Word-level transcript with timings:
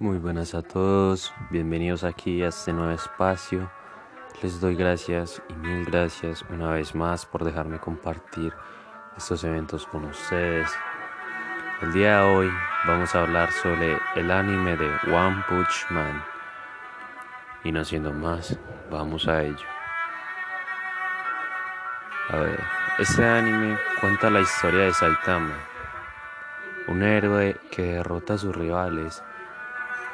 Muy 0.00 0.18
buenas 0.18 0.56
a 0.56 0.62
todos, 0.62 1.32
bienvenidos 1.50 2.02
aquí 2.02 2.42
a 2.42 2.48
este 2.48 2.72
nuevo 2.72 2.90
espacio. 2.90 3.70
Les 4.42 4.60
doy 4.60 4.74
gracias 4.74 5.40
y 5.48 5.54
mil 5.54 5.84
gracias 5.84 6.44
una 6.50 6.72
vez 6.72 6.96
más 6.96 7.24
por 7.24 7.44
dejarme 7.44 7.78
compartir 7.78 8.52
estos 9.16 9.44
eventos 9.44 9.86
con 9.86 10.04
ustedes. 10.06 10.68
El 11.80 11.92
día 11.92 12.18
de 12.18 12.24
hoy 12.24 12.50
vamos 12.88 13.14
a 13.14 13.22
hablar 13.22 13.52
sobre 13.52 13.96
el 14.16 14.32
anime 14.32 14.76
de 14.76 14.88
One 15.14 15.44
Punch 15.48 15.86
Man. 15.90 16.24
Y 17.62 17.70
no 17.70 17.84
siendo 17.84 18.12
más, 18.12 18.58
vamos 18.90 19.28
a 19.28 19.44
ello. 19.44 19.66
A 22.30 22.36
ver, 22.38 22.60
este 22.98 23.24
anime 23.24 23.78
cuenta 24.00 24.28
la 24.28 24.40
historia 24.40 24.86
de 24.86 24.92
Saitama, 24.92 25.56
un 26.88 27.00
héroe 27.04 27.56
que 27.70 27.82
derrota 27.82 28.34
a 28.34 28.38
sus 28.38 28.56
rivales 28.56 29.22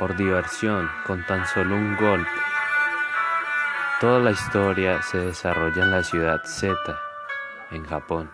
por 0.00 0.16
diversión 0.16 0.90
con 1.06 1.24
tan 1.26 1.46
solo 1.46 1.76
un 1.76 1.94
golpe. 1.96 2.30
Toda 4.00 4.18
la 4.18 4.30
historia 4.30 5.02
se 5.02 5.18
desarrolla 5.18 5.82
en 5.82 5.90
la 5.90 6.02
ciudad 6.02 6.40
Z, 6.46 6.74
en 7.70 7.86
Japón. 7.86 8.30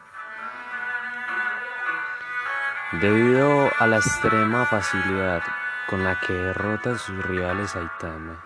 Debido 2.93 3.69
a 3.81 3.87
la 3.89 3.97
extrema 3.97 4.65
facilidad 4.65 5.43
con 5.91 6.05
la 6.05 6.21
que 6.21 6.33
derrota 6.33 6.93
a 6.93 6.99
sus 6.99 7.21
rivales 7.27 7.73
Saitama, 7.73 8.41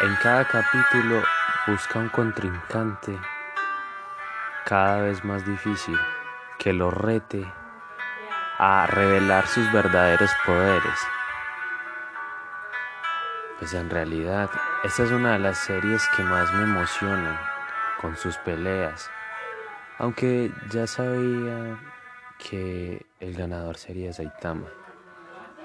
en 0.00 0.16
cada 0.16 0.44
capítulo 0.44 1.22
busca 1.68 2.00
un 2.00 2.08
contrincante 2.08 3.16
cada 4.64 5.02
vez 5.02 5.24
más 5.24 5.46
difícil 5.46 5.96
que 6.58 6.72
lo 6.72 6.90
rete 6.90 7.46
a 8.58 8.88
revelar 8.88 9.46
sus 9.46 9.70
verdaderos 9.70 10.32
poderes. 10.44 11.17
Pues 13.58 13.74
en 13.74 13.90
realidad, 13.90 14.48
esta 14.84 15.02
es 15.02 15.10
una 15.10 15.32
de 15.32 15.40
las 15.40 15.58
series 15.58 16.06
que 16.16 16.22
más 16.22 16.52
me 16.54 16.62
emocionan 16.62 17.36
con 18.00 18.16
sus 18.16 18.36
peleas. 18.38 19.10
Aunque 19.98 20.52
ya 20.70 20.86
sabía 20.86 21.76
que 22.38 23.04
el 23.18 23.34
ganador 23.34 23.76
sería 23.76 24.12
Saitama. 24.12 24.68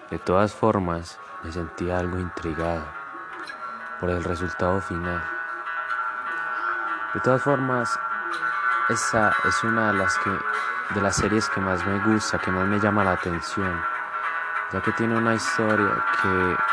De 0.10 0.18
todas 0.18 0.54
formas, 0.54 1.20
me 1.44 1.52
sentía 1.52 2.00
algo 2.00 2.18
intrigado 2.18 2.84
por 4.00 4.10
el 4.10 4.24
resultado 4.24 4.82
final. 4.82 5.24
De 7.14 7.20
todas 7.20 7.44
formas, 7.44 8.00
esa 8.90 9.36
es 9.48 9.64
una 9.64 9.92
de 9.92 10.00
las 10.00 10.18
que 10.18 10.32
de 10.96 11.02
las 11.02 11.16
series 11.16 11.48
que 11.50 11.62
más 11.62 11.86
me 11.86 12.00
gusta, 12.00 12.40
que 12.40 12.52
más 12.52 12.68
me 12.68 12.80
llama 12.80 13.04
la 13.04 13.14
atención, 13.14 13.80
ya 14.72 14.82
que 14.82 14.92
tiene 14.94 15.16
una 15.16 15.36
historia 15.36 16.06
que 16.22 16.73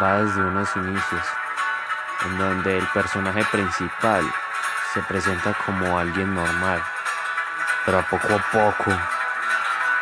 va 0.00 0.22
desde 0.22 0.40
unos 0.40 0.74
inicios, 0.76 1.26
en 2.26 2.38
donde 2.38 2.78
el 2.78 2.86
personaje 2.88 3.44
principal 3.50 4.24
se 4.92 5.02
presenta 5.02 5.56
como 5.64 5.98
alguien 5.98 6.34
normal, 6.34 6.82
pero 7.84 7.98
a 7.98 8.02
poco 8.02 8.34
a 8.34 8.50
poco 8.52 8.90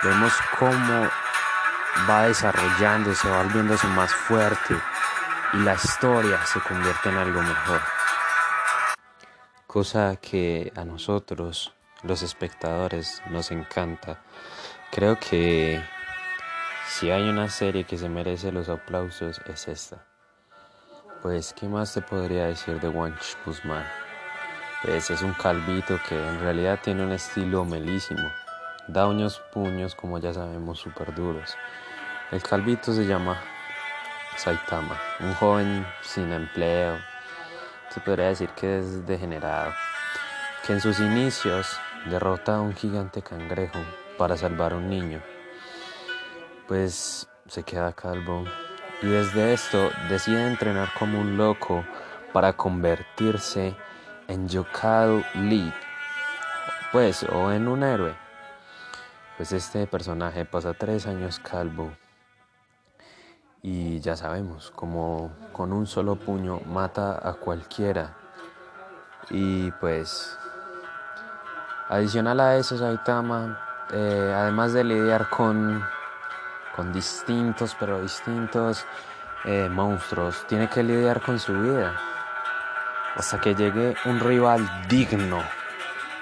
vemos 0.02 0.32
cómo 0.58 1.08
va 2.08 2.22
desarrollándose, 2.24 3.28
va 3.28 3.42
volviéndose 3.42 3.86
más 3.88 4.12
fuerte 4.12 4.76
y 5.52 5.56
la 5.58 5.74
historia 5.74 6.44
se 6.44 6.60
convierte 6.60 7.08
en 7.08 7.16
algo 7.16 7.42
mejor. 7.42 7.80
Cosa 9.66 10.16
que 10.16 10.72
a 10.76 10.84
nosotros, 10.84 11.74
los 12.02 12.22
espectadores, 12.22 13.22
nos 13.30 13.50
encanta. 13.50 14.22
Creo 14.90 15.18
que 15.18 15.82
si 16.88 17.10
hay 17.10 17.28
una 17.28 17.48
serie 17.48 17.84
que 17.84 17.98
se 17.98 18.08
merece 18.08 18.50
los 18.50 18.68
aplausos 18.70 19.40
es 19.46 19.68
esta. 19.68 20.04
Pues, 21.22 21.52
¿qué 21.52 21.68
más 21.68 21.92
te 21.92 22.00
podría 22.00 22.46
decir 22.46 22.80
de 22.80 22.90
Punch 22.90 23.36
Man? 23.64 23.84
Pues 24.82 25.10
es 25.10 25.22
un 25.22 25.34
calvito 25.34 25.98
que 26.08 26.16
en 26.16 26.40
realidad 26.40 26.80
tiene 26.82 27.04
un 27.04 27.12
estilo 27.12 27.64
melísimo. 27.64 28.32
Da 28.88 29.06
unos 29.06 29.38
puños, 29.52 29.94
como 29.94 30.18
ya 30.18 30.32
sabemos, 30.32 30.78
súper 30.78 31.14
duros. 31.14 31.56
El 32.32 32.42
calvito 32.42 32.92
se 32.92 33.06
llama 33.06 33.38
Saitama, 34.36 34.98
un 35.20 35.34
joven 35.34 35.86
sin 36.00 36.32
empleo. 36.32 36.96
Se 37.90 38.00
podría 38.00 38.28
decir 38.28 38.48
que 38.50 38.78
es 38.78 39.06
degenerado. 39.06 39.72
Que 40.66 40.72
en 40.72 40.80
sus 40.80 41.00
inicios 41.00 41.78
derrota 42.06 42.56
a 42.56 42.60
un 42.60 42.74
gigante 42.74 43.20
cangrejo 43.20 43.78
para 44.16 44.36
salvar 44.36 44.72
a 44.72 44.76
un 44.76 44.88
niño 44.88 45.22
pues 46.68 47.26
se 47.48 47.62
queda 47.62 47.94
calvo 47.94 48.44
y 49.00 49.06
desde 49.06 49.54
esto 49.54 49.90
decide 50.10 50.46
entrenar 50.46 50.90
como 50.98 51.18
un 51.18 51.38
loco 51.38 51.82
para 52.32 52.52
convertirse 52.52 53.74
en 54.28 54.48
Yokado 54.48 55.22
Lee, 55.34 55.72
pues 56.92 57.22
o 57.22 57.50
en 57.50 57.66
un 57.66 57.82
héroe. 57.82 58.14
Pues 59.38 59.52
este 59.52 59.86
personaje 59.86 60.44
pasa 60.44 60.74
tres 60.74 61.06
años 61.06 61.38
calvo 61.38 61.90
y 63.62 64.00
ya 64.00 64.14
sabemos, 64.16 64.70
como 64.70 65.32
con 65.52 65.72
un 65.72 65.86
solo 65.86 66.16
puño 66.16 66.60
mata 66.66 67.18
a 67.26 67.34
cualquiera. 67.34 68.14
Y 69.30 69.70
pues, 69.72 70.36
adicional 71.88 72.40
a 72.40 72.56
eso, 72.56 72.78
Saitama, 72.78 73.60
eh, 73.92 74.32
además 74.34 74.72
de 74.72 74.84
lidiar 74.84 75.28
con 75.30 75.82
con 76.78 76.92
distintos, 76.92 77.76
pero 77.76 78.00
distintos 78.00 78.86
eh, 79.44 79.68
monstruos. 79.68 80.46
Tiene 80.46 80.68
que 80.68 80.84
lidiar 80.84 81.20
con 81.20 81.36
su 81.40 81.52
vida. 81.52 81.92
Hasta 83.16 83.40
que 83.40 83.56
llegue 83.56 83.96
un 84.04 84.20
rival 84.20 84.86
digno. 84.86 85.42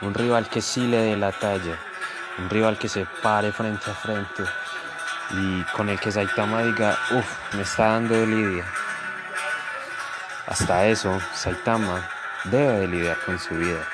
Un 0.00 0.14
rival 0.14 0.48
que 0.48 0.62
sí 0.62 0.86
le 0.86 0.96
dé 0.96 1.16
la 1.18 1.30
talla. 1.30 1.78
Un 2.38 2.48
rival 2.48 2.78
que 2.78 2.88
se 2.88 3.06
pare 3.22 3.52
frente 3.52 3.90
a 3.90 3.94
frente. 3.94 4.44
Y 5.32 5.62
con 5.76 5.90
el 5.90 6.00
que 6.00 6.10
Saitama 6.10 6.62
diga, 6.62 6.96
uff, 7.10 7.54
me 7.54 7.60
está 7.60 7.88
dando 7.88 8.14
lidia. 8.24 8.64
Hasta 10.46 10.86
eso, 10.86 11.20
Saitama 11.34 12.08
debe 12.44 12.78
de 12.78 12.86
lidiar 12.88 13.18
con 13.26 13.38
su 13.38 13.54
vida. 13.56 13.86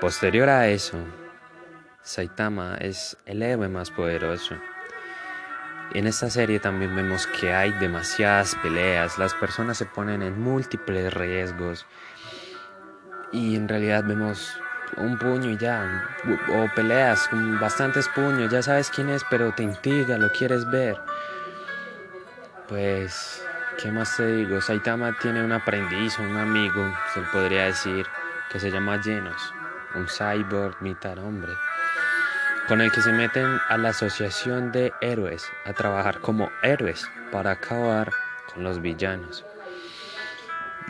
Posterior 0.00 0.48
a 0.48 0.66
eso, 0.66 0.98
Saitama 2.02 2.76
es 2.80 3.16
el 3.24 3.40
héroe 3.40 3.68
más 3.68 3.92
poderoso. 3.92 4.56
En 5.94 6.06
esta 6.06 6.28
serie 6.28 6.60
también 6.60 6.94
vemos 6.94 7.26
que 7.26 7.54
hay 7.54 7.72
demasiadas 7.72 8.54
peleas, 8.62 9.18
las 9.18 9.32
personas 9.32 9.78
se 9.78 9.86
ponen 9.86 10.20
en 10.22 10.38
múltiples 10.38 11.14
riesgos 11.14 11.86
y 13.32 13.56
en 13.56 13.68
realidad 13.68 14.04
vemos 14.04 14.60
un 14.98 15.16
puño 15.16 15.50
y 15.50 15.56
ya, 15.56 16.06
o 16.48 16.74
peleas 16.74 17.26
con 17.28 17.58
bastantes 17.58 18.06
puños, 18.08 18.52
ya 18.52 18.62
sabes 18.62 18.90
quién 18.90 19.08
es, 19.08 19.24
pero 19.30 19.52
te 19.52 19.62
intriga, 19.62 20.18
lo 20.18 20.30
quieres 20.30 20.68
ver. 20.70 20.98
Pues, 22.68 23.42
¿qué 23.82 23.90
más 23.90 24.14
te 24.14 24.26
digo? 24.26 24.60
Saitama 24.60 25.16
tiene 25.18 25.42
un 25.42 25.52
aprendiz, 25.52 26.18
un 26.18 26.36
amigo, 26.36 26.94
se 27.14 27.22
podría 27.32 27.64
decir, 27.64 28.06
que 28.52 28.60
se 28.60 28.70
llama 28.70 29.02
Genos, 29.02 29.54
un 29.94 30.06
cyborg 30.06 30.82
mitad 30.82 31.16
hombre 31.18 31.52
con 32.68 32.82
el 32.82 32.92
que 32.92 33.00
se 33.00 33.12
meten 33.12 33.58
a 33.70 33.78
la 33.78 33.88
asociación 33.88 34.70
de 34.72 34.92
héroes 35.00 35.50
a 35.64 35.72
trabajar 35.72 36.20
como 36.20 36.50
héroes 36.62 37.08
para 37.32 37.52
acabar 37.52 38.12
con 38.52 38.62
los 38.62 38.82
villanos. 38.82 39.46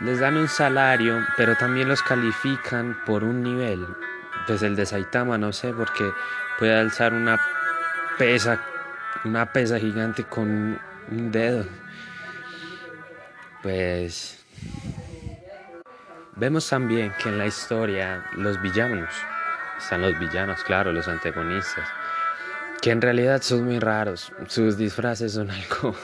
Les 0.03 0.19
dan 0.19 0.35
un 0.35 0.49
salario, 0.49 1.25
pero 1.37 1.55
también 1.55 1.87
los 1.87 2.03
califican 2.03 2.99
por 3.05 3.23
un 3.23 3.41
nivel. 3.43 3.87
Pues 4.45 4.61
el 4.61 4.75
de 4.75 4.85
Saitama 4.85 5.37
no 5.37 5.53
sé, 5.53 5.73
porque 5.73 6.11
puede 6.57 6.77
alzar 6.77 7.13
una 7.13 7.39
pesa, 8.17 8.61
una 9.23 9.45
pesa 9.45 9.79
gigante 9.79 10.25
con 10.25 10.77
un 11.11 11.31
dedo. 11.31 11.65
Pues 13.63 14.43
vemos 16.35 16.67
también 16.67 17.13
que 17.21 17.29
en 17.29 17.37
la 17.37 17.45
historia 17.45 18.25
los 18.35 18.61
villanos 18.61 19.13
están 19.79 20.01
los 20.01 20.17
villanos, 20.19 20.63
claro, 20.63 20.91
los 20.91 21.07
antagonistas, 21.07 21.87
que 22.81 22.91
en 22.91 23.01
realidad 23.01 23.41
son 23.41 23.65
muy 23.65 23.79
raros. 23.79 24.31
Sus 24.47 24.77
disfraces 24.77 25.33
son 25.33 25.49
algo 25.51 25.95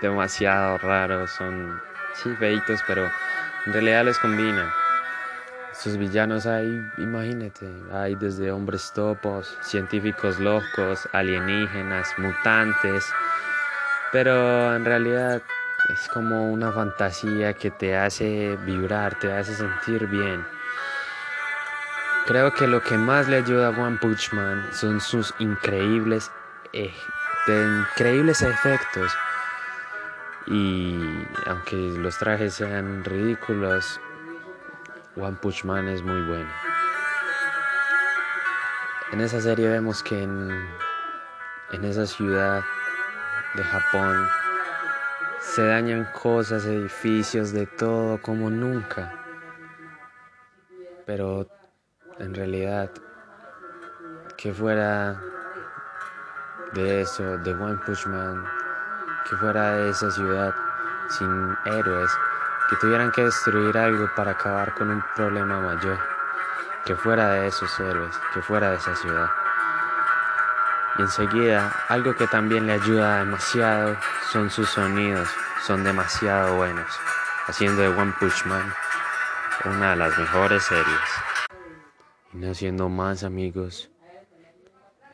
demasiado 0.00 0.78
raros, 0.78 1.30
son 1.30 1.80
sí 2.14 2.34
feitos, 2.38 2.80
pero 2.86 3.10
en 3.66 3.72
realidad 3.72 4.04
les 4.04 4.18
combinan. 4.18 4.70
Sus 5.72 5.96
villanos 5.96 6.46
hay, 6.46 6.68
imagínate, 6.98 7.68
hay 7.92 8.14
desde 8.14 8.52
hombres 8.52 8.92
topos, 8.94 9.58
científicos 9.60 10.38
locos, 10.38 11.08
alienígenas, 11.12 12.14
mutantes, 12.16 13.04
pero 14.12 14.76
en 14.76 14.84
realidad 14.84 15.42
es 15.92 16.08
como 16.08 16.52
una 16.52 16.72
fantasía 16.72 17.52
que 17.54 17.70
te 17.72 17.96
hace 17.96 18.56
vibrar, 18.64 19.18
te 19.18 19.32
hace 19.32 19.54
sentir 19.54 20.06
bien. 20.06 20.46
Creo 22.26 22.54
que 22.54 22.66
lo 22.66 22.80
que 22.80 22.96
más 22.96 23.28
le 23.28 23.36
ayuda 23.36 23.66
a 23.66 23.70
One 23.70 23.98
Punch 23.98 24.32
Man 24.32 24.66
son 24.72 24.98
sus 24.98 25.34
increíbles, 25.38 26.30
eh, 26.72 26.90
increíbles 27.46 28.40
efectos 28.40 29.12
Y 30.46 30.98
aunque 31.46 31.76
los 31.76 32.16
trajes 32.16 32.54
sean 32.54 33.04
ridículos, 33.04 34.00
One 35.16 35.36
Punch 35.36 35.64
Man 35.64 35.86
es 35.88 36.02
muy 36.02 36.22
bueno. 36.22 36.50
En 39.12 39.20
esa 39.20 39.42
serie 39.42 39.68
vemos 39.68 40.02
que 40.02 40.22
en, 40.22 40.50
en 41.72 41.84
esa 41.84 42.06
ciudad 42.06 42.64
de 43.54 43.64
Japón 43.64 44.26
se 45.40 45.62
dañan 45.66 46.08
cosas, 46.22 46.64
edificios, 46.64 47.52
de 47.52 47.66
todo 47.66 48.20
como 48.22 48.48
nunca. 48.48 49.12
Pero 51.04 51.46
en 52.18 52.34
realidad, 52.34 52.90
que 54.36 54.52
fuera 54.52 55.20
de 56.72 57.02
eso, 57.02 57.38
de 57.38 57.52
One 57.52 57.78
Punch 57.84 58.06
Man, 58.06 58.44
que 59.28 59.36
fuera 59.36 59.72
de 59.76 59.90
esa 59.90 60.10
ciudad 60.10 60.54
sin 61.08 61.56
héroes, 61.66 62.10
que 62.68 62.76
tuvieran 62.76 63.10
que 63.12 63.24
destruir 63.24 63.76
algo 63.76 64.08
para 64.14 64.32
acabar 64.32 64.74
con 64.74 64.90
un 64.90 65.02
problema 65.14 65.60
mayor, 65.60 65.98
que 66.84 66.94
fuera 66.96 67.30
de 67.30 67.48
esos 67.48 67.78
héroes, 67.80 68.14
que 68.32 68.42
fuera 68.42 68.70
de 68.70 68.76
esa 68.76 68.94
ciudad. 68.96 69.30
Y 70.98 71.02
enseguida, 71.02 71.72
algo 71.88 72.14
que 72.14 72.26
también 72.26 72.66
le 72.66 72.74
ayuda 72.74 73.18
demasiado 73.18 73.96
son 74.30 74.50
sus 74.50 74.68
sonidos, 74.68 75.28
son 75.66 75.82
demasiado 75.82 76.56
buenos, 76.56 76.88
haciendo 77.46 77.82
de 77.82 77.88
One 77.88 78.14
Punch 78.18 78.44
Man 78.46 78.72
una 79.64 79.90
de 79.90 79.96
las 79.96 80.18
mejores 80.18 80.62
series. 80.64 81.33
No 82.34 82.52
siendo 82.52 82.88
más 82.88 83.22
amigos, 83.22 83.92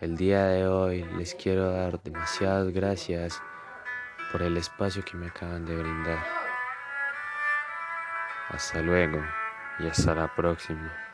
el 0.00 0.17
día 0.17 0.46
de 0.46 0.67
hoy 0.67 1.05
les 1.19 1.34
quiero 1.34 1.70
dar 1.70 2.02
demasiadas 2.02 2.72
gracias 2.72 3.43
por 4.32 4.40
el 4.40 4.56
espacio 4.56 5.05
que 5.05 5.19
me 5.19 5.26
acaban 5.26 5.67
de 5.67 5.76
brindar. 5.76 6.25
Hasta 8.49 8.81
luego 8.81 9.22
y 9.81 9.87
hasta 9.87 10.14
la 10.14 10.34
próxima. 10.34 11.09